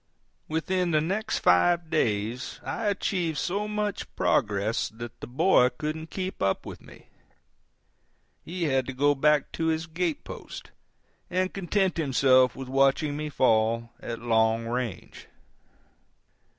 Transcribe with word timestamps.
Within 0.47 0.89
the 0.89 0.99
next 0.99 1.37
five 1.37 1.91
days 1.91 2.59
I 2.63 2.87
achieved 2.87 3.37
so 3.37 3.67
much 3.67 4.09
progress 4.15 4.89
that 4.89 5.19
the 5.21 5.27
boy 5.27 5.69
couldn't 5.69 6.09
keep 6.09 6.41
up 6.41 6.65
with 6.65 6.81
me. 6.81 7.09
He 8.43 8.63
had 8.63 8.87
to 8.87 8.93
go 8.93 9.13
back 9.13 9.51
to 9.51 9.67
his 9.67 9.85
gate 9.85 10.23
post, 10.23 10.71
and 11.29 11.53
content 11.53 11.97
himself 11.97 12.55
with 12.55 12.67
watching 12.67 13.15
me 13.15 13.29
fall 13.29 13.91
at 14.01 14.17
long 14.17 14.65
range. 14.65 15.27